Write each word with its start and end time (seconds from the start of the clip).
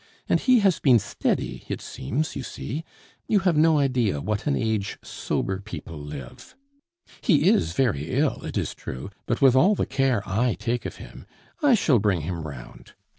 And 0.27 0.39
he 0.39 0.61
has 0.61 0.79
been 0.79 0.97
steady, 0.97 1.63
it 1.67 1.79
seems, 1.79 2.35
you 2.35 2.41
see; 2.41 2.83
you 3.27 3.41
have 3.41 3.55
no 3.55 3.77
idea 3.77 4.19
what 4.19 4.47
an 4.47 4.55
age 4.55 4.97
sober 5.03 5.59
people 5.59 5.99
live. 5.99 6.55
He 7.21 7.47
is 7.47 7.73
very 7.73 8.09
ill, 8.09 8.43
it 8.43 8.57
is 8.57 8.73
true, 8.73 9.11
but 9.27 9.43
with 9.43 9.55
all 9.55 9.75
the 9.75 9.85
care 9.85 10.23
I 10.27 10.55
take 10.55 10.87
of 10.87 10.95
him, 10.95 11.27
I 11.61 11.75
shall 11.75 11.99
bring 11.99 12.21
him 12.21 12.47
round. 12.47 12.93